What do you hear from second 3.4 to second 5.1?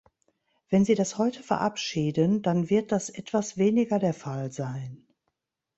weniger der Fall sein.